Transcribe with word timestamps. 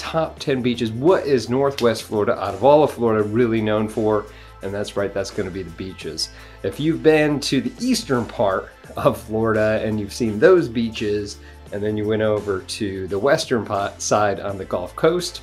top 0.00 0.38
10 0.38 0.62
beaches? 0.62 0.90
What 0.90 1.26
is 1.26 1.50
Northwest 1.50 2.04
Florida, 2.04 2.32
out 2.42 2.54
of 2.54 2.64
all 2.64 2.82
of 2.82 2.90
Florida, 2.90 3.22
really 3.22 3.60
known 3.60 3.86
for? 3.86 4.24
And 4.62 4.72
that's 4.72 4.96
right, 4.96 5.12
that's 5.12 5.30
going 5.30 5.48
to 5.48 5.52
be 5.52 5.62
the 5.62 5.70
beaches. 5.72 6.30
If 6.62 6.80
you've 6.80 7.02
been 7.02 7.38
to 7.40 7.60
the 7.60 7.86
eastern 7.86 8.24
part 8.24 8.70
of 8.96 9.20
Florida 9.20 9.80
and 9.84 10.00
you've 10.00 10.12
seen 10.12 10.38
those 10.38 10.68
beaches, 10.68 11.38
and 11.72 11.82
then 11.82 11.96
you 11.96 12.06
went 12.08 12.22
over 12.22 12.60
to 12.60 13.06
the 13.08 13.18
western 13.18 13.66
side 13.98 14.40
on 14.40 14.56
the 14.56 14.64
Gulf 14.64 14.96
Coast, 14.96 15.42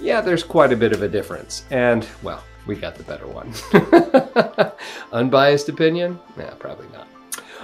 yeah, 0.00 0.22
there's 0.22 0.42
quite 0.42 0.72
a 0.72 0.76
bit 0.76 0.92
of 0.92 1.02
a 1.02 1.08
difference. 1.08 1.64
And, 1.70 2.06
well, 2.22 2.42
we 2.66 2.76
got 2.76 2.94
the 2.94 3.04
better 3.04 3.26
one. 3.26 3.52
Unbiased 5.12 5.68
opinion? 5.68 6.18
Yeah, 6.38 6.54
probably 6.58 6.88
not. 6.92 7.06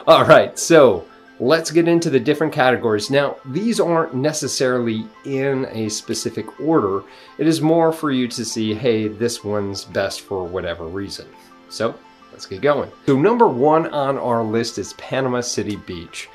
All 0.07 0.25
right, 0.25 0.59
so 0.59 1.07
let's 1.39 1.71
get 1.71 1.89
into 1.89 2.11
the 2.11 2.21
different 2.21 2.53
categories. 2.53 3.11
Now, 3.11 3.37
these 3.45 3.81
aren't 3.81 4.15
necessarily 4.15 5.07
in 5.25 5.67
a 5.71 5.89
specific 5.89 6.61
order. 6.61 7.03
It 7.39 7.47
is 7.47 7.61
more 7.61 7.93
for 7.93 8.11
you 8.11 8.29
to 8.29 8.45
see, 8.45 8.75
hey, 8.75 9.09
this 9.09 9.45
one's 9.45 9.85
best 9.85 10.23
for 10.23 10.45
whatever 10.45 10.87
reason. 10.87 11.27
So 11.69 11.95
let's 12.33 12.47
get 12.47 12.63
going. 12.63 12.91
So 13.07 13.19
number 13.19 13.49
one 13.49 13.87
on 13.93 14.19
our 14.19 14.43
list 14.43 14.79
is 14.79 14.95
Panama 14.95 15.41
City 15.41 15.77
Beach. 15.77 16.29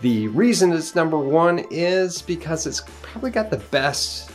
The 0.00 0.28
reason 0.28 0.72
it's 0.72 0.94
number 0.94 1.18
one 1.18 1.64
is 1.70 2.20
because 2.20 2.66
it's 2.66 2.82
probably 3.00 3.30
got 3.30 3.50
the 3.50 3.58
best 3.70 4.30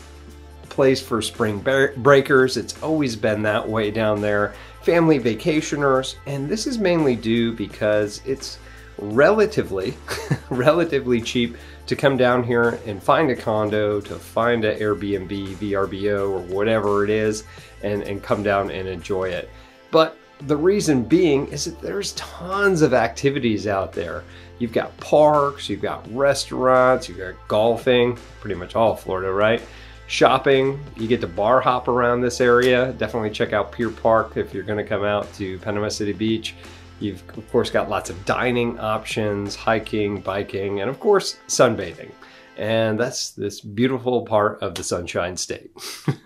place 0.70 1.02
for 1.02 1.22
spring 1.22 1.60
breakers. 1.98 2.58
It's 2.58 2.82
always 2.82 3.16
been 3.16 3.44
that 3.44 3.68
way 3.68 3.92
down 3.92 4.22
there. 4.22 4.56
Family 4.82 5.20
vacationers, 5.20 6.16
and 6.26 6.50
this 6.50 6.66
is 6.66 6.80
mainly 6.80 7.16
due 7.16 7.52
because 7.52 8.22
it's 8.26 8.58
relatively, 9.02 9.96
relatively 10.50 11.22
cheap 11.22 11.58
to 11.88 11.96
come 11.96 12.18
down 12.18 12.44
here 12.44 12.80
and 12.86 13.02
find 13.02 13.32
a 13.32 13.36
condo, 13.36 14.00
to 14.02 14.16
find 14.16 14.64
an 14.64 14.78
Airbnb, 14.80 15.56
VRBO, 15.56 16.30
or 16.30 16.40
whatever 16.56 17.04
it 17.04 17.10
is, 17.10 17.44
and, 17.82 18.04
and 18.04 18.22
come 18.22 18.44
down 18.44 18.70
and 18.70 18.88
enjoy 18.88 19.30
it. 19.30 19.50
But 19.92 20.18
the 20.42 20.56
reason 20.56 21.04
being 21.04 21.48
is 21.48 21.66
that 21.66 21.82
there's 21.82 22.14
tons 22.14 22.82
of 22.82 22.94
activities 22.94 23.68
out 23.68 23.92
there. 23.92 24.24
You've 24.60 24.74
got 24.74 24.96
parks, 24.98 25.70
you've 25.70 25.82
got 25.82 26.06
restaurants, 26.14 27.10
you've 27.10 27.18
got 27.18 27.36
golfing, 27.48 28.18
pretty 28.40 28.56
much 28.56 28.76
all 28.76 28.96
Florida, 28.96 29.32
right? 29.32 29.62
Shopping, 30.08 30.80
you 30.98 31.08
get 31.08 31.22
to 31.22 31.28
bar 31.28 31.62
hop 31.62 31.88
around 31.88 32.22
this 32.22 32.42
area. 32.42 32.94
Definitely 32.94 33.30
check 33.32 33.54
out 33.54 33.72
Pier 33.72 33.90
Park 33.90 34.38
if 34.38 34.54
you're 34.54 34.64
going 34.64 34.84
to 34.84 34.84
come 34.84 35.04
out 35.04 35.32
to 35.34 35.60
Panama 35.60 35.90
City 35.90 36.14
Beach. 36.14 36.56
You've, 37.00 37.24
of 37.38 37.50
course, 37.52 37.70
got 37.70 37.90
lots 37.90 38.10
of 38.10 38.26
dining 38.26 38.78
options, 38.80 39.56
hiking, 39.56 40.22
biking, 40.22 40.82
and 40.82 40.90
of 40.90 41.00
course, 41.00 41.38
sunbathing. 41.48 42.12
And 42.58 43.00
that's 43.00 43.32
this 43.32 43.62
beautiful 43.62 44.24
part 44.24 44.62
of 44.62 44.76
the 44.76 44.84
Sunshine 44.84 45.38
State. 45.38 45.72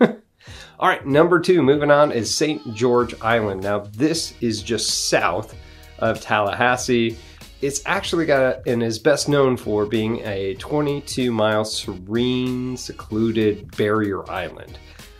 All 0.80 0.88
right, 0.88 1.06
number 1.06 1.38
two, 1.38 1.62
moving 1.62 1.90
on, 1.90 2.10
is 2.10 2.34
St. 2.34 2.74
George 2.74 3.14
Island. 3.20 3.62
Now, 3.62 3.80
this 3.92 4.34
is 4.40 4.62
just 4.62 5.08
south 5.08 5.54
of 6.00 6.20
Tallahassee. 6.20 7.16
It's 7.62 7.80
actually 7.86 8.26
got 8.26 8.66
and 8.66 8.82
is 8.82 8.98
best 8.98 9.28
known 9.28 9.56
for 9.56 9.86
being 9.86 10.18
a 10.26 10.54
22 10.54 11.30
mile 11.30 11.64
serene, 11.64 12.76
secluded 12.76 13.74
barrier 13.76 14.28
island. 14.28 14.78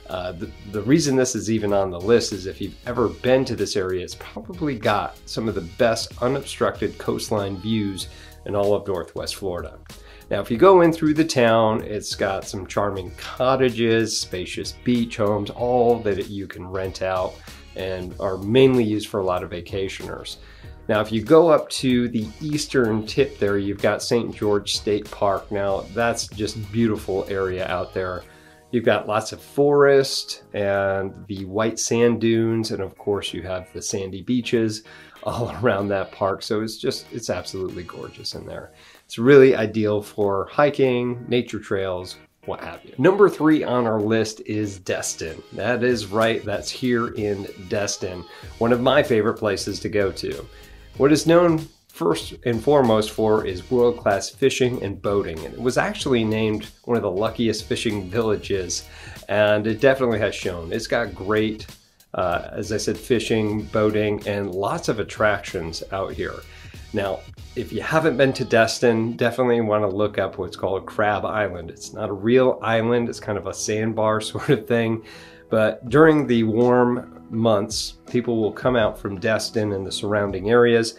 Uh, 0.09 0.33
the, 0.33 0.51
the 0.71 0.83
reason 0.83 1.17
this 1.17 1.35
is 1.35 1.51
even 1.51 1.73
on 1.73 1.91
the 1.91 2.01
list 2.01 2.33
is 2.33 2.47
if 2.47 2.61
you've 2.61 2.77
ever 2.87 3.09
been 3.09 3.45
to 3.45 3.57
this 3.57 3.77
area, 3.77 4.05
it's 4.05 4.17
probably 4.17 4.79
got 4.79 5.19
some 5.27 5.49
of 5.49 5.55
the 5.55 5.63
best 5.63 6.13
unobstructed 6.23 6.99
coastline 6.99 7.57
views 7.57 8.09
in 8.47 8.55
all 8.55 8.75
of 8.75 8.87
Northwest 8.87 9.37
Florida. 9.37 9.79
Now, 10.31 10.41
if 10.41 10.51
you 10.51 10.57
go 10.57 10.83
in 10.83 10.93
through 10.93 11.15
the 11.15 11.25
town, 11.25 11.83
it's 11.83 12.15
got 12.15 12.47
some 12.47 12.67
charming 12.67 13.13
cottages, 13.17 14.19
spacious 14.19 14.73
beach 14.85 15.17
homes, 15.19 15.51
all 15.51 15.99
that 16.01 16.29
you 16.29 16.47
can 16.47 16.67
rent 16.67 17.03
out 17.03 17.35
and 17.77 18.15
are 18.21 18.39
mainly 18.39 18.85
used 18.85 19.09
for 19.09 19.21
a 19.21 19.25
lot 19.25 19.43
of 19.43 19.51
vacationers. 19.51 20.37
Now, 20.89 21.01
if 21.01 21.11
you 21.11 21.23
go 21.23 21.49
up 21.49 21.69
to 21.71 22.09
the 22.09 22.29
eastern 22.41 23.07
tip 23.07 23.39
there, 23.39 23.57
you've 23.57 23.81
got 23.81 24.03
St. 24.03 24.35
George 24.35 24.77
State 24.77 25.11
Park. 25.11 25.51
Now, 25.51 25.81
that's 25.95 26.27
just 26.29 26.71
beautiful 26.71 27.25
area 27.29 27.67
out 27.69 27.95
there. 27.95 28.23
You've 28.75 28.83
got 28.83 29.07
lots 29.07 29.31
of 29.31 29.41
forest 29.41 30.43
and 30.53 31.15
the 31.29 31.45
white 31.45 31.79
sand 31.79 32.21
dunes, 32.21 32.73
and 32.73 32.83
of 32.83 32.99
course, 32.99 33.33
you 33.33 33.41
have 33.43 33.73
the 33.73 33.81
sandy 33.81 34.21
beaches 34.21 34.83
all 35.23 35.55
around 35.63 35.87
that 35.89 36.11
park. 36.11 36.43
So 36.43 36.61
it's 36.61 36.77
just, 36.77 37.07
it's 37.13 37.31
absolutely 37.31 37.85
gorgeous 37.85 38.35
in 38.35 38.45
there. 38.47 38.73
It's 39.05 39.17
really 39.17 39.55
ideal 39.55 40.03
for 40.03 40.49
hiking, 40.51 41.25
nature 41.29 41.61
trails, 41.61 42.17
what 42.47 42.65
have 42.65 42.85
you. 42.85 42.95
Number 42.99 43.29
three 43.29 43.63
on 43.63 43.87
our 43.87 44.01
list 44.01 44.41
is 44.45 44.81
Destin. 44.81 45.41
That 45.53 45.85
is 45.85 46.07
right, 46.07 46.45
that's 46.45 46.69
here 46.69 47.15
in 47.15 47.47
Destin, 47.69 48.25
one 48.59 48.73
of 48.73 48.81
my 48.81 49.05
favorite 49.05 49.35
places 49.35 49.79
to 49.81 49.89
go 49.89 50.11
to. 50.11 50.45
What 50.97 51.13
is 51.13 51.29
known 51.29 51.69
first 51.95 52.35
and 52.45 52.61
foremost 52.61 53.13
for 53.13 53.47
is 53.47 53.71
world 53.71 53.97
class 53.97 54.29
fishing 54.29 54.83
and 54.83 55.01
boating. 55.01 55.39
And 55.45 55.55
it 55.55 55.61
was 55.61 55.79
actually 55.79 56.25
named 56.25 56.69
one 56.87 56.97
of 56.97 57.05
the 57.05 57.11
luckiest 57.11 57.67
fishing 57.67 58.11
villages, 58.11 58.89
and 59.29 59.65
it 59.65 59.81
definitely 59.81 60.19
has 60.19 60.35
shown. 60.35 60.73
It's 60.73 60.89
got 60.89 61.15
great, 61.15 61.69
uh, 62.15 62.49
as 62.51 62.73
I 62.73 62.79
said, 62.79 62.99
fishing, 62.99 63.63
boating, 63.67 64.27
and 64.27 64.53
lots 64.53 64.89
of 64.89 64.99
attractions 64.99 65.85
out 65.93 66.13
here. 66.13 66.35
Now, 66.93 67.21
if 67.55 67.73
you 67.73 67.81
haven't 67.81 68.17
been 68.17 68.33
to 68.35 68.45
Destin, 68.45 69.17
definitely 69.17 69.61
want 69.61 69.89
to 69.89 69.97
look 69.97 70.19
up 70.19 70.37
what's 70.37 70.57
called 70.57 70.87
Crab 70.87 71.25
Island. 71.25 71.71
It's 71.71 71.93
not 71.93 72.11
a 72.11 72.13
real 72.13 72.59
island, 72.61 73.09
it's 73.09 73.21
kind 73.21 73.39
of 73.39 73.47
a 73.47 73.55
sandbar 73.55 74.21
sort 74.33 74.49
of 74.49 74.67
thing. 74.67 75.05
But 75.49 75.89
during 75.89 76.27
the 76.27 76.43
warm 76.43 77.25
months, 77.31 77.99
people 78.11 78.41
will 78.43 78.53
come 78.53 78.75
out 78.75 78.99
from 78.99 79.21
Destin 79.21 79.73
and 79.73 79.87
the 79.87 79.93
surrounding 79.93 80.51
areas 80.51 80.99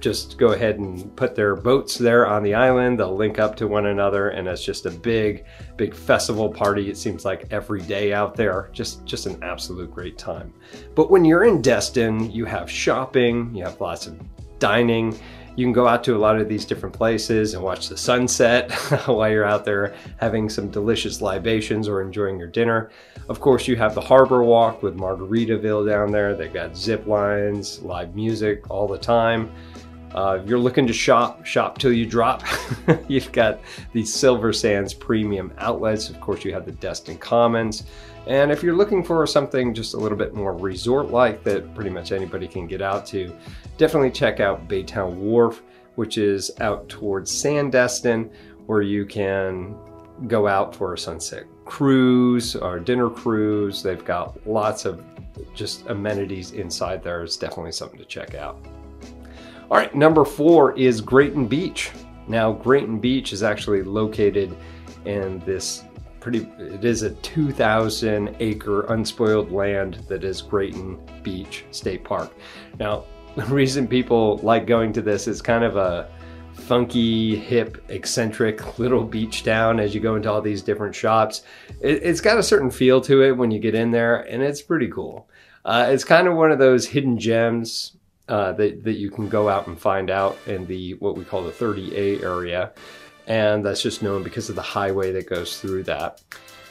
just 0.00 0.38
go 0.38 0.52
ahead 0.52 0.78
and 0.78 1.14
put 1.16 1.34
their 1.34 1.56
boats 1.56 1.98
there 1.98 2.26
on 2.26 2.42
the 2.42 2.54
island. 2.54 2.98
They'll 2.98 3.16
link 3.16 3.38
up 3.38 3.56
to 3.56 3.66
one 3.66 3.86
another, 3.86 4.30
and 4.30 4.46
it's 4.48 4.64
just 4.64 4.86
a 4.86 4.90
big, 4.90 5.44
big 5.76 5.94
festival 5.94 6.48
party. 6.48 6.90
It 6.90 6.96
seems 6.96 7.24
like 7.24 7.46
every 7.50 7.82
day 7.82 8.12
out 8.12 8.34
there, 8.34 8.70
just 8.72 9.04
just 9.04 9.26
an 9.26 9.42
absolute 9.42 9.90
great 9.90 10.18
time. 10.18 10.52
But 10.94 11.10
when 11.10 11.24
you're 11.24 11.44
in 11.44 11.62
Destin, 11.62 12.30
you 12.30 12.44
have 12.44 12.70
shopping, 12.70 13.54
you 13.54 13.64
have 13.64 13.80
lots 13.80 14.06
of 14.06 14.18
dining, 14.58 15.18
you 15.56 15.64
can 15.64 15.72
go 15.72 15.88
out 15.88 16.04
to 16.04 16.14
a 16.14 16.18
lot 16.18 16.38
of 16.38 16.48
these 16.48 16.64
different 16.66 16.94
places 16.94 17.54
and 17.54 17.62
watch 17.62 17.88
the 17.88 17.96
sunset 17.96 18.70
while 19.06 19.30
you're 19.30 19.44
out 19.44 19.64
there 19.64 19.94
having 20.18 20.48
some 20.48 20.70
delicious 20.70 21.22
libations 21.22 21.88
or 21.88 22.02
enjoying 22.02 22.38
your 22.38 22.48
dinner. 22.48 22.90
Of 23.28 23.40
course, 23.40 23.66
you 23.66 23.74
have 23.76 23.94
the 23.94 24.00
Harbor 24.00 24.44
Walk 24.44 24.82
with 24.82 24.96
Margaritaville 24.96 25.88
down 25.88 26.12
there. 26.12 26.34
They've 26.34 26.52
got 26.52 26.76
zip 26.76 27.06
lines, 27.06 27.80
live 27.80 28.14
music 28.14 28.70
all 28.70 28.86
the 28.86 28.98
time. 28.98 29.50
Uh, 30.14 30.38
if 30.40 30.48
you're 30.48 30.58
looking 30.58 30.86
to 30.86 30.92
shop, 30.92 31.44
shop 31.44 31.78
till 31.78 31.92
you 31.92 32.06
drop. 32.06 32.42
You've 33.08 33.32
got 33.32 33.60
the 33.92 34.04
Silver 34.04 34.52
Sands 34.52 34.94
premium 34.94 35.52
outlets. 35.58 36.08
Of 36.08 36.20
course, 36.20 36.44
you 36.44 36.52
have 36.52 36.64
the 36.64 36.72
Destin 36.72 37.18
Commons. 37.18 37.84
And 38.26 38.50
if 38.50 38.62
you're 38.62 38.74
looking 38.74 39.04
for 39.04 39.26
something 39.26 39.72
just 39.72 39.94
a 39.94 39.96
little 39.96 40.18
bit 40.18 40.34
more 40.34 40.52
resort 40.52 41.10
like 41.10 41.44
that 41.44 41.74
pretty 41.74 41.90
much 41.90 42.10
anybody 42.10 42.48
can 42.48 42.66
get 42.66 42.82
out 42.82 43.06
to, 43.06 43.34
definitely 43.78 44.10
check 44.10 44.40
out 44.40 44.66
Baytown 44.68 45.14
Wharf, 45.14 45.62
which 45.94 46.18
is 46.18 46.50
out 46.60 46.88
towards 46.88 47.30
Sandestin, 47.30 48.30
where 48.66 48.82
you 48.82 49.06
can 49.06 49.76
go 50.26 50.48
out 50.48 50.74
for 50.74 50.94
a 50.94 50.98
sunset 50.98 51.44
cruise 51.64 52.56
or 52.56 52.80
dinner 52.80 53.10
cruise. 53.10 53.82
They've 53.82 54.04
got 54.04 54.44
lots 54.46 54.84
of 54.84 55.04
just 55.54 55.86
amenities 55.86 56.52
inside 56.52 57.02
there. 57.02 57.22
It's 57.22 57.36
definitely 57.36 57.72
something 57.72 57.98
to 57.98 58.04
check 58.04 58.34
out. 58.34 58.58
All 59.70 59.76
right, 59.76 59.94
number 59.94 60.24
four 60.24 60.76
is 60.78 61.00
Grayton 61.00 61.46
Beach. 61.46 61.90
Now, 62.28 62.52
Grayton 62.52 62.98
Beach 62.98 63.32
is 63.32 63.42
actually 63.42 63.82
located 63.82 64.56
in 65.04 65.40
this 65.40 65.84
pretty, 66.26 66.50
it 66.58 66.84
is 66.84 67.02
a 67.02 67.10
2,000 67.10 68.34
acre 68.40 68.80
unspoiled 68.92 69.52
land 69.52 69.94
that 70.08 70.24
is 70.24 70.42
Grayton 70.42 70.98
Beach 71.22 71.64
State 71.70 72.02
Park. 72.02 72.34
Now, 72.80 73.04
the 73.36 73.44
reason 73.44 73.86
people 73.86 74.38
like 74.38 74.66
going 74.66 74.92
to 74.94 75.02
this 75.02 75.28
is 75.28 75.40
kind 75.40 75.62
of 75.62 75.76
a 75.76 76.08
funky, 76.52 77.36
hip, 77.36 77.80
eccentric 77.90 78.76
little 78.76 79.04
beach 79.04 79.44
town 79.44 79.78
as 79.78 79.94
you 79.94 80.00
go 80.00 80.16
into 80.16 80.28
all 80.28 80.42
these 80.42 80.62
different 80.62 80.96
shops. 80.96 81.42
It, 81.80 82.02
has 82.02 82.20
got 82.20 82.38
a 82.38 82.42
certain 82.42 82.72
feel 82.72 83.00
to 83.02 83.22
it 83.22 83.36
when 83.36 83.52
you 83.52 83.60
get 83.60 83.76
in 83.76 83.92
there, 83.92 84.22
and 84.22 84.42
it's 84.42 84.60
pretty 84.60 84.88
cool. 84.88 85.28
Uh, 85.64 85.86
it's 85.90 86.02
kind 86.02 86.26
of 86.26 86.34
one 86.34 86.50
of 86.50 86.58
those 86.58 86.88
hidden 86.88 87.20
gems 87.20 87.96
uh, 88.28 88.50
that, 88.54 88.82
that 88.82 88.94
you 88.94 89.12
can 89.12 89.28
go 89.28 89.48
out 89.48 89.68
and 89.68 89.78
find 89.78 90.10
out 90.10 90.36
in 90.48 90.66
the 90.66 90.94
what 90.94 91.16
we 91.16 91.24
call 91.24 91.44
the 91.44 91.52
30A 91.52 92.20
area. 92.24 92.72
And 93.26 93.64
that's 93.64 93.82
just 93.82 94.02
known 94.02 94.22
because 94.22 94.48
of 94.48 94.54
the 94.56 94.62
highway 94.62 95.12
that 95.12 95.28
goes 95.28 95.60
through 95.60 95.84
that. 95.84 96.22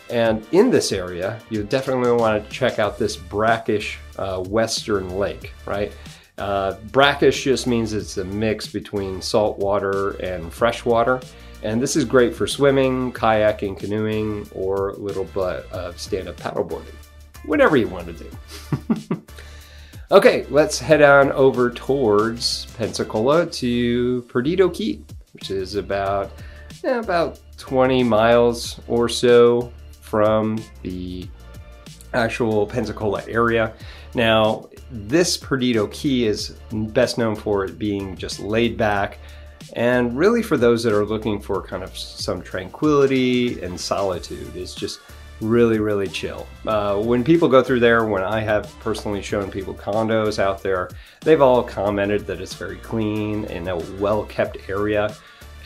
And 0.10 0.46
in 0.52 0.70
this 0.70 0.92
area, 0.92 1.40
you 1.50 1.64
definitely 1.64 2.12
want 2.12 2.44
to 2.44 2.50
check 2.50 2.80
out 2.80 2.98
this 2.98 3.18
brackish 3.18 3.98
uh, 4.18 4.42
western 4.42 5.18
lake, 5.18 5.52
right? 5.66 5.92
Uh, 6.38 6.74
brackish 6.92 7.44
just 7.44 7.66
means 7.66 7.94
it's 7.94 8.18
a 8.18 8.26
mix 8.26 8.68
between 8.68 9.22
salt 9.22 9.58
water 9.58 10.12
and 10.22 10.54
fresh 10.54 10.86
water. 10.86 11.22
And 11.64 11.82
this 11.82 11.96
is 11.96 12.06
great 12.06 12.36
for 12.36 12.46
swimming, 12.46 13.12
kayaking, 13.12 13.80
canoeing, 13.80 14.48
or 14.54 14.90
a 14.90 14.98
little 14.98 15.24
bit 15.24 15.66
of 15.72 16.00
stand 16.00 16.28
up 16.28 16.38
paddleboarding. 16.38 16.94
Whatever 17.46 17.78
you 17.78 17.88
want 17.88 18.06
to 18.08 18.14
do. 18.14 19.24
okay, 20.12 20.46
let's 20.50 20.78
head 20.78 21.02
on 21.02 21.32
over 21.32 21.72
towards 21.72 22.68
Pensacola 22.78 23.48
to 23.48 24.22
Perdido 24.24 24.70
Key, 24.70 25.04
which 25.46 25.52
is 25.56 25.76
about, 25.76 26.32
about 26.84 27.40
20 27.58 28.04
miles 28.04 28.80
or 28.88 29.08
so 29.08 29.72
from 30.02 30.60
the 30.82 31.28
actual 32.14 32.66
Pensacola 32.66 33.24
area. 33.28 33.74
Now, 34.16 34.70
this 34.90 35.38
Perdido 35.38 35.88
Key 35.88 36.26
is 36.26 36.58
best 36.72 37.20
known 37.20 37.36
for 37.36 37.64
it 37.64 37.78
being 37.78 38.16
just 38.16 38.40
laid 38.40 38.76
back 38.76 39.20
and 39.74 40.18
really 40.18 40.42
for 40.42 40.58
those 40.58 40.84
that 40.84 40.94
are 40.94 41.06
looking 41.06 41.40
for 41.40 41.62
kind 41.62 41.84
of 41.84 41.96
some 41.96 42.42
tranquility 42.42 43.62
and 43.62 43.80
solitude. 43.80 44.56
It's 44.56 44.74
just 44.74 45.00
really, 45.42 45.80
really 45.80 46.08
chill. 46.08 46.48
Uh, 46.66 46.98
when 46.98 47.24
people 47.24 47.48
go 47.48 47.62
through 47.62 47.82
there, 47.82 48.06
when 48.06 48.24
I 48.24 48.40
have 48.40 48.74
personally 48.80 49.22
shown 49.22 49.52
people 49.52 49.74
condos 49.74 50.40
out 50.40 50.64
there, 50.64 50.90
they've 51.22 51.42
all 51.42 51.64
commented 51.64 52.26
that 52.28 52.42
it's 52.42 52.54
very 52.54 52.78
clean 52.78 53.46
and 53.46 53.68
a 53.68 53.78
well 54.00 54.24
kept 54.26 54.58
area. 54.70 55.14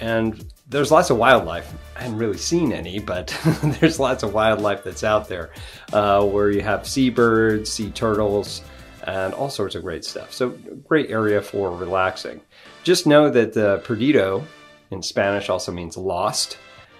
And 0.02 0.46
there's 0.68 0.92
lots 0.92 1.10
of 1.10 1.18
wildlife. 1.18 1.74
I 1.96 2.04
haven't 2.04 2.18
really 2.18 2.38
seen 2.38 2.72
any, 2.72 3.00
but 3.00 3.28
there's 3.64 4.00
lots 4.00 4.24
of 4.24 4.34
wildlife 4.34 4.84
that's 4.84 5.04
out 5.04 5.28
there 5.28 5.52
uh, 5.94 6.26
where 6.26 6.52
you 6.52 6.62
have 6.62 6.88
seabirds, 6.88 7.72
sea 7.72 7.92
turtles, 7.92 8.62
and 9.04 9.34
all 9.34 9.50
sorts 9.50 9.76
of 9.76 9.84
great 9.84 10.06
stuff. 10.06 10.32
So, 10.34 10.50
great 10.88 11.10
area 11.10 11.42
for 11.42 11.76
relaxing. 11.76 12.42
Just 12.84 13.08
know 13.08 13.30
that 13.30 13.54
the 13.54 13.82
Perdido 13.84 14.46
in 14.92 15.02
Spanish 15.02 15.50
also 15.50 15.72
means 15.72 15.98
lost. 15.98 16.58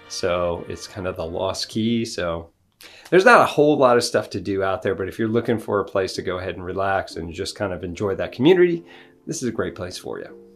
So, 0.08 0.64
it's 0.68 0.86
kind 0.86 1.06
of 1.06 1.16
the 1.16 1.26
lost 1.26 1.68
key. 1.68 2.04
So, 2.04 2.50
there's 3.10 3.24
not 3.24 3.40
a 3.40 3.46
whole 3.46 3.76
lot 3.76 3.96
of 3.96 4.04
stuff 4.04 4.30
to 4.30 4.40
do 4.40 4.62
out 4.62 4.82
there, 4.82 4.94
but 4.94 5.08
if 5.08 5.18
you're 5.18 5.28
looking 5.28 5.58
for 5.58 5.80
a 5.80 5.84
place 5.84 6.14
to 6.14 6.22
go 6.22 6.38
ahead 6.38 6.54
and 6.54 6.64
relax 6.64 7.16
and 7.16 7.32
just 7.32 7.54
kind 7.54 7.72
of 7.72 7.84
enjoy 7.84 8.14
that 8.14 8.32
community, 8.32 8.84
this 9.26 9.42
is 9.42 9.48
a 9.48 9.52
great 9.52 9.74
place 9.74 9.98
for 9.98 10.18
you. 10.18 10.49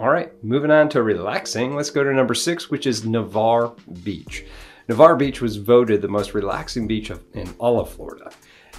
All 0.00 0.08
right, 0.08 0.32
moving 0.42 0.70
on 0.70 0.88
to 0.90 1.02
relaxing, 1.02 1.76
let's 1.76 1.90
go 1.90 2.02
to 2.02 2.10
number 2.10 2.32
six, 2.32 2.70
which 2.70 2.86
is 2.86 3.04
Navarre 3.04 3.74
Beach. 4.02 4.46
Navarre 4.88 5.14
Beach 5.14 5.42
was 5.42 5.58
voted 5.58 6.00
the 6.00 6.08
most 6.08 6.32
relaxing 6.32 6.86
beach 6.86 7.10
of, 7.10 7.22
in 7.34 7.54
all 7.58 7.78
of 7.78 7.90
Florida. 7.90 8.30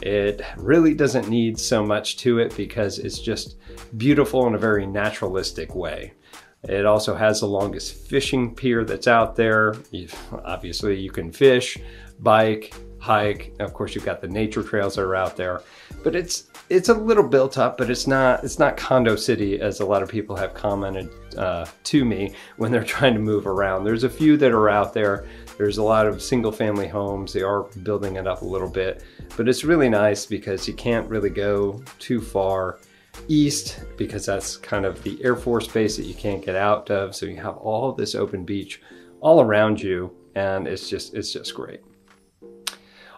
It 0.02 0.42
really 0.58 0.96
doesn't 0.96 1.30
need 1.30 1.60
so 1.60 1.86
much 1.86 2.18
to 2.18 2.40
it 2.40 2.58
because 2.58 2.98
it's 2.98 3.20
just 3.20 3.58
beautiful 3.98 4.48
in 4.48 4.56
a 4.56 4.58
very 4.58 4.88
naturalistic 4.88 5.76
way. 5.76 6.14
It 6.64 6.88
also 6.88 7.14
has 7.14 7.42
the 7.42 7.46
longest 7.46 7.94
fishing 8.08 8.56
pier 8.56 8.84
that's 8.84 9.08
out 9.08 9.36
there. 9.36 9.76
obviously, 10.44 11.00
you 11.00 11.12
can 11.12 11.32
fish, 11.32 11.78
bike, 12.20 12.74
hike. 13.02 13.54
Of 13.60 13.74
course, 13.74 13.96
you've 13.96 14.06
got 14.06 14.22
the 14.22 14.28
nature 14.28 14.64
trails 14.64 14.96
that 14.96 15.02
are 15.02 15.16
out 15.16 15.36
there, 15.36 15.62
but 16.04 16.16
it's 16.16 16.46
it's 16.70 16.88
a 16.88 16.94
little 16.94 17.28
built 17.28 17.58
up, 17.58 17.78
but 17.78 17.90
it's 17.90 18.08
not 18.08 18.44
it's 18.44 18.60
not 18.60 18.78
condo 18.78 19.16
city 19.16 19.60
as 19.60 19.82
a 19.82 19.86
lot 19.86 20.04
of 20.04 20.08
people 20.08 20.36
have 20.36 20.54
commented 20.54 21.10
uh, 21.38 21.66
to 21.84 22.06
me 22.06 22.34
when 22.58 22.72
they're 22.72 22.84
trying 22.96 23.14
to 23.16 23.20
move 23.20 23.48
around. 23.48 23.84
There's 23.84 24.06
a 24.06 24.10
few 24.10 24.38
that 24.38 24.52
are 24.52 24.70
out 24.70 24.94
there. 24.94 25.28
There's 25.58 25.80
a 25.80 25.84
lot 25.84 26.08
of 26.08 26.22
single 26.22 26.52
family 26.52 26.88
homes. 26.88 27.34
They 27.34 27.42
are 27.42 27.64
building 27.84 28.16
it 28.16 28.28
up 28.28 28.44
a 28.44 28.46
little 28.46 28.70
bit, 28.70 29.04
but 29.36 29.50
it's 29.50 29.64
really 29.64 29.90
nice 29.90 30.26
because 30.26 30.68
you 30.68 30.74
can't 30.76 31.10
really 31.10 31.30
go 31.30 31.84
too 32.00 32.22
far 32.22 32.80
east 33.28 33.84
because 33.98 34.26
that's 34.26 34.58
kind 34.58 34.86
of 34.86 35.02
the 35.04 35.22
Air 35.24 35.36
Force 35.36 35.68
base 35.68 35.98
that 35.98 36.06
you 36.06 36.14
can't 36.14 36.46
get 36.46 36.56
out 36.56 36.90
of. 36.92 37.16
So 37.16 37.26
you 37.26 37.38
have 37.38 37.58
all 37.58 37.92
this 37.92 38.16
open 38.16 38.46
beach 38.46 38.82
all 39.20 39.42
around 39.42 39.82
you, 39.82 40.16
and 40.36 40.68
it's 40.68 40.88
just 40.88 41.16
it's 41.16 41.34
just 41.34 41.56
great. 41.56 41.82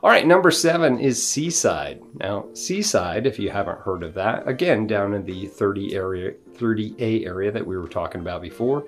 All 0.04 0.10
right, 0.10 0.28
number 0.28 0.52
seven 0.52 1.00
is 1.00 1.26
Seaside. 1.26 2.02
Now, 2.16 2.48
Seaside, 2.54 3.26
if 3.26 3.40
you 3.40 3.50
haven't 3.52 3.80
heard 3.80 4.04
of 4.04 4.14
that, 4.16 4.46
again 4.46 4.86
down 4.86 5.14
in 5.14 5.24
the 5.24 5.48
30 5.48 5.96
area, 5.96 6.34
30A 6.56 7.26
area 7.26 7.54
that 7.54 7.66
we 7.66 7.78
were 7.78 7.88
talking 7.88 8.20
about 8.20 8.42
before, 8.42 8.86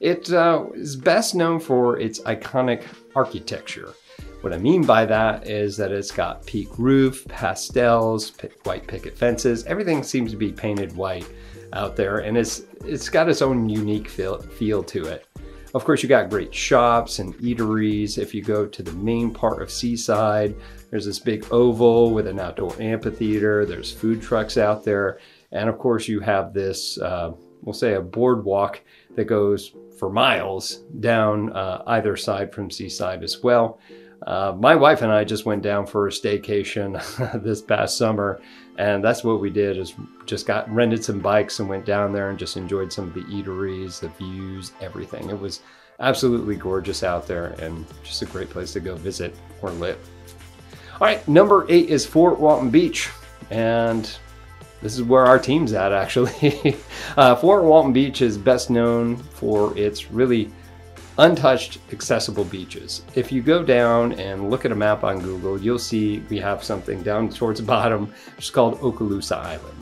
it 0.00 0.32
uh, 0.32 0.64
is 0.72 0.96
best 0.96 1.34
known 1.34 1.60
for 1.60 1.98
its 2.00 2.20
iconic 2.20 2.82
architecture. 3.14 3.92
What 4.40 4.54
I 4.54 4.56
mean 4.56 4.86
by 4.86 5.04
that 5.04 5.46
is 5.46 5.76
that 5.76 5.92
it's 5.92 6.10
got 6.10 6.46
peak 6.46 6.78
roof, 6.78 7.26
pastels, 7.28 8.32
white 8.62 8.86
picket 8.86 9.18
fences. 9.18 9.66
Everything 9.66 10.02
seems 10.02 10.30
to 10.30 10.38
be 10.38 10.50
painted 10.50 10.96
white 10.96 11.28
out 11.74 11.94
there, 11.94 12.20
and 12.20 12.38
it's 12.38 12.62
it's 12.86 13.10
got 13.10 13.28
its 13.28 13.42
own 13.42 13.68
unique 13.68 14.08
feel, 14.08 14.40
feel 14.40 14.82
to 14.84 15.04
it. 15.04 15.26
Of 15.74 15.84
course, 15.84 16.04
you 16.04 16.08
got 16.08 16.30
great 16.30 16.54
shops 16.54 17.18
and 17.18 17.34
eateries. 17.38 18.16
If 18.16 18.32
you 18.32 18.42
go 18.42 18.64
to 18.64 18.82
the 18.82 18.92
main 18.92 19.32
part 19.34 19.60
of 19.60 19.72
Seaside, 19.72 20.54
there's 20.90 21.04
this 21.04 21.18
big 21.18 21.44
oval 21.50 22.12
with 22.12 22.28
an 22.28 22.38
outdoor 22.38 22.80
amphitheater. 22.80 23.66
There's 23.66 23.92
food 23.92 24.22
trucks 24.22 24.56
out 24.56 24.84
there. 24.84 25.18
And 25.50 25.68
of 25.68 25.78
course, 25.78 26.06
you 26.06 26.20
have 26.20 26.54
this, 26.54 26.96
uh, 26.98 27.32
we'll 27.62 27.72
say, 27.72 27.94
a 27.94 28.00
boardwalk 28.00 28.82
that 29.16 29.24
goes 29.24 29.72
for 29.98 30.10
miles 30.10 30.76
down 31.00 31.52
uh, 31.52 31.82
either 31.88 32.16
side 32.16 32.52
from 32.52 32.70
Seaside 32.70 33.24
as 33.24 33.42
well. 33.42 33.80
Uh, 34.24 34.54
my 34.58 34.74
wife 34.74 35.02
and 35.02 35.12
I 35.12 35.24
just 35.24 35.44
went 35.44 35.62
down 35.62 35.86
for 35.86 36.08
a 36.08 36.10
staycation 36.10 37.42
this 37.42 37.60
past 37.60 37.98
summer, 37.98 38.40
and 38.78 39.04
that's 39.04 39.22
what 39.22 39.40
we 39.40 39.50
did 39.50 39.76
is 39.76 39.94
just 40.24 40.46
got 40.46 40.70
rented 40.72 41.04
some 41.04 41.20
bikes 41.20 41.60
and 41.60 41.68
went 41.68 41.84
down 41.84 42.12
there 42.12 42.30
and 42.30 42.38
just 42.38 42.56
enjoyed 42.56 42.92
some 42.92 43.08
of 43.08 43.14
the 43.14 43.24
eateries, 43.24 44.00
the 44.00 44.08
views, 44.08 44.72
everything. 44.80 45.28
It 45.28 45.38
was 45.38 45.60
absolutely 46.00 46.56
gorgeous 46.56 47.02
out 47.02 47.26
there 47.26 47.48
and 47.60 47.84
just 48.02 48.22
a 48.22 48.26
great 48.26 48.50
place 48.50 48.72
to 48.72 48.80
go 48.80 48.96
visit 48.96 49.34
or 49.62 49.70
live. 49.70 49.98
All 50.94 51.06
right, 51.06 51.26
number 51.28 51.66
eight 51.68 51.90
is 51.90 52.06
Fort 52.06 52.40
Walton 52.40 52.70
Beach, 52.70 53.10
and 53.50 54.10
this 54.80 54.94
is 54.94 55.02
where 55.02 55.26
our 55.26 55.38
team's 55.38 55.72
at 55.72 55.92
actually. 55.92 56.76
uh, 57.16 57.34
Fort 57.36 57.64
Walton 57.64 57.92
Beach 57.92 58.22
is 58.22 58.38
best 58.38 58.70
known 58.70 59.16
for 59.16 59.76
its 59.76 60.10
really 60.10 60.50
untouched 61.18 61.78
accessible 61.92 62.44
beaches. 62.44 63.02
If 63.14 63.30
you 63.30 63.42
go 63.42 63.62
down 63.62 64.12
and 64.12 64.50
look 64.50 64.64
at 64.64 64.72
a 64.72 64.74
map 64.74 65.04
on 65.04 65.20
Google, 65.20 65.60
you'll 65.60 65.78
see 65.78 66.20
we 66.28 66.38
have 66.38 66.64
something 66.64 67.02
down 67.02 67.28
towards 67.28 67.60
the 67.60 67.66
bottom, 67.76 68.06
which 68.36 68.46
is 68.46 68.50
called 68.50 68.80
Okaloosa 68.80 69.36
Island. 69.36 69.78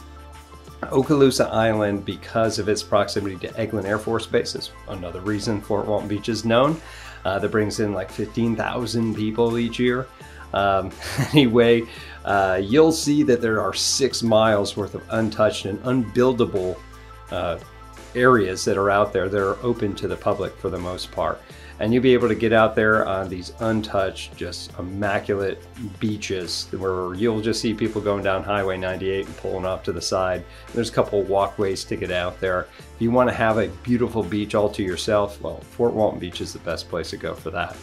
Okaloosa 0.83 1.49
Island, 1.51 2.05
because 2.05 2.59
of 2.59 2.69
its 2.69 2.83
proximity 2.83 3.37
to 3.47 3.49
Eglin 3.55 3.85
Air 3.85 3.99
Force 3.99 4.27
Base, 4.27 4.55
is 4.55 4.73
another 4.89 5.21
reason 5.21 5.61
Fort 5.61 5.87
Walton 5.87 6.09
Beach 6.09 6.29
is 6.29 6.45
known. 6.45 6.81
Uh, 7.25 7.39
that 7.39 7.51
brings 7.51 7.79
in 7.79 7.93
like 7.93 8.11
15,000 8.11 9.15
people 9.15 9.57
each 9.57 9.79
year. 9.79 10.09
Um, 10.53 10.91
anyway, 11.33 11.83
uh, 12.25 12.61
you'll 12.63 12.93
see 12.93 13.23
that 13.23 13.41
there 13.41 13.61
are 13.61 13.73
six 13.73 14.23
miles 14.23 14.77
worth 14.77 14.95
of 14.95 15.03
untouched 15.11 15.67
and 15.67 15.81
unbuildable 15.85 16.77
uh, 17.31 17.59
areas 18.15 18.65
that 18.65 18.77
are 18.77 18.91
out 18.91 19.13
there 19.13 19.29
that 19.29 19.41
are 19.41 19.57
open 19.63 19.95
to 19.97 20.09
the 20.09 20.17
public 20.17 20.57
for 20.57 20.71
the 20.71 20.79
most 20.79 21.11
part. 21.11 21.41
And 21.81 21.93
you'll 21.93 22.03
be 22.03 22.13
able 22.13 22.29
to 22.29 22.35
get 22.35 22.53
out 22.53 22.77
there 22.77 23.07
on 23.07 23.29
these 23.29 23.53
untouched, 23.59 24.37
just 24.37 24.77
immaculate 24.79 25.61
beaches 25.99 26.69
where 26.71 27.15
you'll 27.15 27.41
just 27.41 27.61
see 27.61 27.75
people 27.75 28.01
going 28.01 28.23
down 28.23 28.45
Highway 28.45 28.77
98 28.77 29.27
and 29.27 29.37
pulling 29.39 29.65
off 29.65 29.83
to 29.85 29.93
the 29.93 30.01
side. 30.01 30.45
There's 30.75 30.91
a 30.91 30.93
couple 30.93 31.23
walkways 31.23 31.83
to 31.85 31.97
get 31.97 32.13
out 32.13 32.39
there. 32.41 32.69
If 32.95 33.01
you 33.01 33.11
want 33.11 33.31
to 33.31 33.35
have 33.35 33.59
a 33.59 33.69
beautiful 33.69 34.23
beach 34.23 34.55
all 34.55 34.69
to 34.71 34.83
yourself, 34.83 35.41
well, 35.41 35.61
Fort 35.61 35.93
Walton 35.93 36.21
Beach 36.21 36.41
is 36.41 36.53
the 36.53 36.61
best 36.61 36.89
place 36.89 37.11
to 37.11 37.17
go 37.17 37.35
for 37.35 37.51
that. 37.51 37.77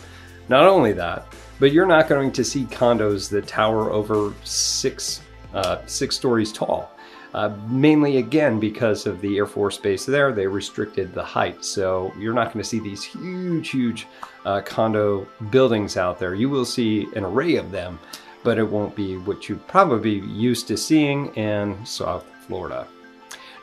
Not 0.48 0.66
only 0.66 0.94
that, 0.94 1.26
but 1.60 1.74
you're 1.74 1.86
not 1.86 2.08
going 2.08 2.32
to 2.32 2.44
see 2.44 2.66
condos 2.66 3.30
that 3.30 3.48
tower 3.48 3.92
over 3.92 4.34
six 4.44 5.22
uh, 5.54 5.80
six 5.86 6.16
stories 6.16 6.54
tall. 6.54 6.92
Uh, 7.34 7.56
mainly 7.68 8.18
again 8.18 8.60
because 8.60 9.06
of 9.06 9.22
the 9.22 9.38
Air 9.38 9.46
Force 9.46 9.78
Base 9.78 10.06
there, 10.06 10.32
they 10.32 10.48
restricted 10.48 11.14
the 11.14 11.24
height. 11.24 11.64
So 11.64 12.12
you're 12.18 12.34
not 12.34 12.52
going 12.54 12.64
to 12.64 12.68
see 12.68 12.80
these 12.80 13.04
huge, 13.04 13.70
huge 13.70 14.08
uh, 14.46 14.62
condo 14.62 15.28
buildings 15.52 15.96
out 15.96 16.18
there. 16.18 16.34
You 16.34 16.50
will 16.50 16.66
see 16.66 17.08
an 17.16 17.24
array 17.24 17.56
of 17.56 17.72
them, 17.72 18.00
but 18.44 18.58
it 18.58 18.64
won't 18.64 18.96
be 18.96 19.18
what 19.18 19.48
you 19.48 19.58
probably 19.68 20.20
used 20.20 20.68
to 20.70 20.78
seeing 20.78 21.28
in 21.36 21.86
South 21.86 22.26
Florida. 22.48 22.88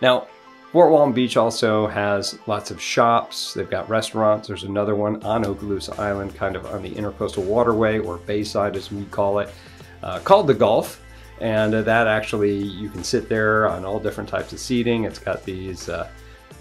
Now, 0.00 0.28
Fort 0.72 0.90
Walton 0.90 1.14
Beach 1.14 1.36
also 1.36 1.86
has 1.86 2.38
lots 2.46 2.70
of 2.70 2.80
shops. 2.80 3.54
They've 3.54 3.70
got 3.70 3.88
restaurants. 3.88 4.46
There's 4.46 4.64
another 4.64 4.94
one 4.94 5.22
on 5.24 5.42
Okaloosa 5.44 5.98
Island, 5.98 6.34
kind 6.34 6.54
of 6.54 6.66
on 6.66 6.82
the 6.82 6.90
Intercoastal 6.90 7.44
Waterway 7.44 7.98
or 7.98 8.18
Bayside 8.18 8.76
as 8.76 8.92
we 8.92 9.04
call 9.06 9.38
it, 9.38 9.48
uh, 10.02 10.18
called 10.18 10.46
the 10.46 10.54
Gulf. 10.54 11.02
And 11.40 11.74
uh, 11.74 11.82
that 11.82 12.06
actually, 12.06 12.56
you 12.56 12.88
can 12.88 13.04
sit 13.04 13.28
there 13.28 13.68
on 13.68 13.84
all 13.84 14.00
different 14.00 14.28
types 14.28 14.52
of 14.52 14.58
seating. 14.58 15.04
It's 15.04 15.18
got 15.18 15.44
these 15.44 15.88
uh, 15.88 16.08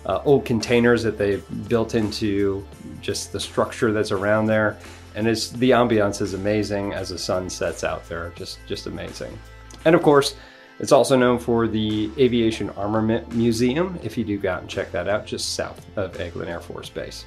uh, 0.05 0.21
old 0.25 0.45
containers 0.45 1.03
that 1.03 1.17
they've 1.17 1.43
built 1.69 1.95
into 1.95 2.65
just 3.01 3.31
the 3.31 3.39
structure 3.39 3.91
that's 3.91 4.11
around 4.11 4.47
there. 4.47 4.77
And 5.15 5.27
it's, 5.27 5.49
the 5.49 5.71
ambiance 5.71 6.21
is 6.21 6.33
amazing 6.33 6.93
as 6.93 7.09
the 7.09 7.17
sun 7.17 7.49
sets 7.49 7.83
out 7.83 8.07
there. 8.09 8.33
Just, 8.35 8.59
just 8.67 8.85
amazing. 8.87 9.37
And 9.85 9.95
of 9.95 10.01
course, 10.01 10.35
it's 10.79 10.91
also 10.91 11.15
known 11.15 11.39
for 11.39 11.67
the 11.67 12.11
Aviation 12.17 12.69
Armament 12.71 13.33
Museum, 13.33 13.97
if 14.03 14.17
you 14.17 14.25
do 14.25 14.37
go 14.37 14.51
out 14.51 14.61
and 14.61 14.69
check 14.69 14.91
that 14.91 15.07
out, 15.07 15.25
just 15.25 15.53
south 15.53 15.85
of 15.95 16.11
Eglin 16.17 16.47
Air 16.47 16.59
Force 16.59 16.89
Base. 16.89 17.25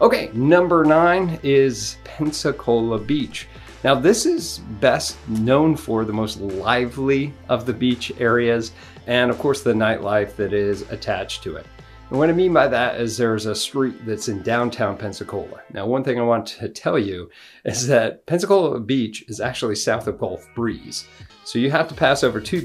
Okay, 0.00 0.30
number 0.32 0.84
nine 0.84 1.38
is 1.42 1.98
Pensacola 2.04 2.98
Beach. 2.98 3.48
Now, 3.84 3.94
this 3.94 4.24
is 4.24 4.60
best 4.80 5.18
known 5.28 5.76
for 5.76 6.06
the 6.06 6.12
most 6.12 6.40
lively 6.40 7.34
of 7.50 7.66
the 7.66 7.74
beach 7.74 8.10
areas 8.18 8.72
and, 9.06 9.30
of 9.30 9.38
course, 9.38 9.62
the 9.62 9.74
nightlife 9.74 10.36
that 10.36 10.54
is 10.54 10.90
attached 10.90 11.42
to 11.42 11.56
it. 11.56 11.66
And 12.08 12.18
what 12.18 12.30
I 12.30 12.32
mean 12.32 12.54
by 12.54 12.66
that 12.66 12.98
is 12.98 13.18
there's 13.18 13.44
a 13.44 13.54
street 13.54 14.06
that's 14.06 14.28
in 14.28 14.42
downtown 14.42 14.96
Pensacola. 14.96 15.60
Now, 15.74 15.86
one 15.86 16.02
thing 16.02 16.18
I 16.18 16.22
want 16.22 16.46
to 16.46 16.70
tell 16.70 16.98
you 16.98 17.28
is 17.66 17.86
that 17.88 18.24
Pensacola 18.24 18.80
Beach 18.80 19.22
is 19.28 19.38
actually 19.38 19.76
south 19.76 20.06
of 20.06 20.18
Gulf 20.18 20.46
Breeze. 20.54 21.06
So 21.44 21.58
you 21.58 21.70
have 21.70 21.88
to 21.88 21.94
pass 21.94 22.24
over 22.24 22.40
two 22.40 22.64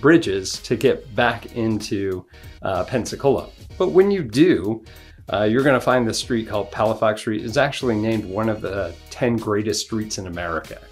bridges 0.00 0.52
to 0.52 0.74
get 0.74 1.14
back 1.14 1.54
into 1.54 2.24
uh, 2.62 2.84
Pensacola. 2.84 3.50
But 3.76 3.90
when 3.90 4.10
you 4.10 4.22
do, 4.22 4.82
uh, 5.32 5.42
you're 5.42 5.62
going 5.62 5.78
to 5.78 5.80
find 5.80 6.06
this 6.06 6.18
street 6.18 6.48
called 6.48 6.70
Palafox 6.70 7.18
Street. 7.18 7.44
It's 7.44 7.56
actually 7.56 7.96
named 7.96 8.24
one 8.24 8.48
of 8.48 8.60
the 8.60 8.94
10 9.10 9.36
greatest 9.36 9.86
streets 9.86 10.18
in 10.18 10.26
America. 10.26 10.80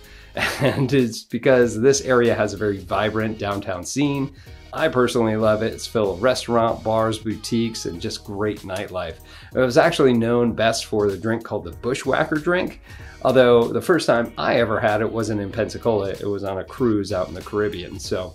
And 0.60 0.92
it's 0.92 1.22
because 1.22 1.80
this 1.80 2.00
area 2.00 2.34
has 2.34 2.54
a 2.54 2.56
very 2.56 2.78
vibrant 2.78 3.38
downtown 3.38 3.84
scene. 3.84 4.34
I 4.72 4.88
personally 4.88 5.36
love 5.36 5.62
it. 5.62 5.72
It's 5.72 5.86
full 5.86 6.12
of 6.12 6.24
restaurant, 6.24 6.82
bars, 6.82 7.18
boutiques, 7.20 7.86
and 7.86 8.00
just 8.00 8.24
great 8.24 8.62
nightlife. 8.62 9.18
It 9.54 9.60
was 9.60 9.78
actually 9.78 10.12
known 10.12 10.52
best 10.52 10.86
for 10.86 11.08
the 11.08 11.16
drink 11.16 11.44
called 11.44 11.62
the 11.62 11.70
Bushwhacker 11.70 12.36
drink. 12.36 12.80
Although 13.22 13.68
the 13.68 13.80
first 13.80 14.08
time 14.08 14.32
I 14.36 14.56
ever 14.56 14.80
had 14.80 15.00
it 15.00 15.10
wasn't 15.10 15.40
in 15.40 15.52
Pensacola, 15.52 16.10
it 16.10 16.26
was 16.26 16.42
on 16.42 16.58
a 16.58 16.64
cruise 16.64 17.12
out 17.12 17.28
in 17.28 17.34
the 17.34 17.40
Caribbean. 17.40 18.00
So 18.00 18.34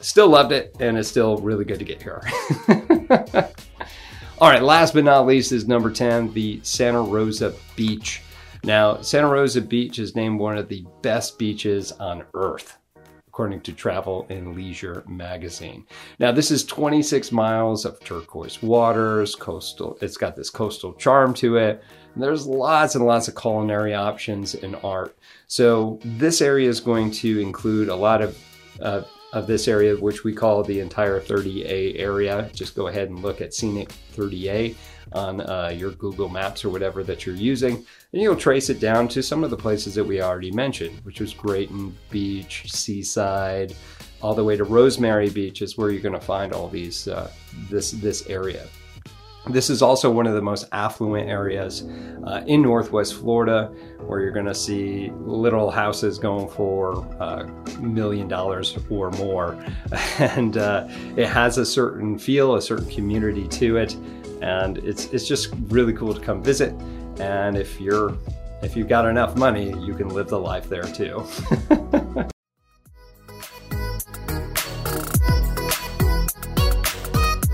still 0.00 0.28
loved 0.28 0.50
it, 0.50 0.74
and 0.80 0.98
it's 0.98 1.08
still 1.08 1.36
really 1.38 1.64
good 1.64 1.78
to 1.78 1.84
get 1.84 2.02
here. 2.02 2.22
All 4.38 4.50
right, 4.50 4.62
last 4.62 4.92
but 4.92 5.04
not 5.04 5.24
least 5.24 5.50
is 5.50 5.66
number 5.66 5.90
10, 5.90 6.34
the 6.34 6.60
Santa 6.62 7.00
Rosa 7.00 7.54
Beach. 7.74 8.20
Now, 8.64 9.00
Santa 9.00 9.28
Rosa 9.28 9.62
Beach 9.62 9.98
is 9.98 10.14
named 10.14 10.38
one 10.38 10.58
of 10.58 10.68
the 10.68 10.84
best 11.00 11.38
beaches 11.38 11.90
on 11.92 12.22
earth, 12.34 12.76
according 13.28 13.62
to 13.62 13.72
Travel 13.72 14.26
and 14.28 14.54
Leisure 14.54 15.02
magazine. 15.08 15.86
Now, 16.18 16.32
this 16.32 16.50
is 16.50 16.66
26 16.66 17.32
miles 17.32 17.86
of 17.86 17.98
turquoise 18.00 18.62
waters, 18.62 19.34
coastal, 19.34 19.96
it's 20.02 20.18
got 20.18 20.36
this 20.36 20.50
coastal 20.50 20.92
charm 20.92 21.32
to 21.34 21.56
it. 21.56 21.82
There's 22.14 22.46
lots 22.46 22.94
and 22.94 23.06
lots 23.06 23.28
of 23.28 23.36
culinary 23.36 23.94
options 23.94 24.54
and 24.54 24.76
art. 24.84 25.16
So, 25.46 25.98
this 26.04 26.42
area 26.42 26.68
is 26.68 26.80
going 26.80 27.10
to 27.12 27.40
include 27.40 27.88
a 27.88 27.96
lot 27.96 28.20
of 28.20 28.38
uh, 28.82 29.02
of 29.36 29.46
this 29.46 29.68
area, 29.68 29.94
which 29.94 30.24
we 30.24 30.32
call 30.32 30.62
the 30.62 30.80
entire 30.80 31.20
30A 31.20 32.00
area. 32.00 32.50
Just 32.54 32.74
go 32.74 32.86
ahead 32.86 33.10
and 33.10 33.20
look 33.20 33.42
at 33.42 33.52
Scenic 33.52 33.92
30A 34.14 34.74
on 35.12 35.42
uh, 35.42 35.70
your 35.76 35.90
Google 35.92 36.30
Maps 36.30 36.64
or 36.64 36.70
whatever 36.70 37.04
that 37.04 37.26
you're 37.26 37.34
using, 37.34 37.84
and 38.12 38.22
you'll 38.22 38.34
trace 38.34 38.70
it 38.70 38.80
down 38.80 39.08
to 39.08 39.22
some 39.22 39.44
of 39.44 39.50
the 39.50 39.56
places 39.56 39.94
that 39.94 40.04
we 40.04 40.22
already 40.22 40.50
mentioned, 40.50 40.98
which 41.04 41.20
was 41.20 41.34
Grayton 41.34 41.94
Beach, 42.08 42.64
Seaside, 42.72 43.76
all 44.22 44.34
the 44.34 44.42
way 44.42 44.56
to 44.56 44.64
Rosemary 44.64 45.28
Beach 45.28 45.60
is 45.60 45.76
where 45.76 45.90
you're 45.90 46.00
going 46.00 46.18
to 46.18 46.20
find 46.20 46.54
all 46.54 46.68
these 46.68 47.06
uh, 47.06 47.30
this 47.68 47.90
this 47.90 48.26
area. 48.28 48.66
This 49.48 49.70
is 49.70 49.80
also 49.80 50.10
one 50.10 50.26
of 50.26 50.34
the 50.34 50.42
most 50.42 50.66
affluent 50.72 51.28
areas 51.28 51.84
uh, 52.24 52.42
in 52.46 52.62
Northwest 52.62 53.14
Florida, 53.14 53.66
where 54.06 54.20
you're 54.20 54.32
going 54.32 54.46
to 54.46 54.54
see 54.54 55.10
little 55.20 55.70
houses 55.70 56.18
going 56.18 56.48
for 56.48 56.94
a 57.20 57.22
uh, 57.22 57.48
million 57.78 58.26
dollars 58.26 58.76
or 58.90 59.10
more. 59.12 59.56
And 60.18 60.56
uh, 60.56 60.88
it 61.16 61.28
has 61.28 61.58
a 61.58 61.66
certain 61.66 62.18
feel, 62.18 62.54
a 62.54 62.62
certain 62.62 62.88
community 62.88 63.46
to 63.48 63.76
it, 63.76 63.94
and 64.40 64.78
it's 64.78 65.06
it's 65.06 65.28
just 65.28 65.54
really 65.68 65.92
cool 65.92 66.14
to 66.14 66.20
come 66.20 66.42
visit. 66.42 66.72
And 67.20 67.56
if 67.56 67.80
you're 67.80 68.16
if 68.62 68.76
you've 68.76 68.88
got 68.88 69.06
enough 69.06 69.36
money, 69.36 69.68
you 69.84 69.94
can 69.94 70.08
live 70.08 70.28
the 70.28 70.38
life 70.38 70.68
there 70.68 70.84
too. 70.84 71.24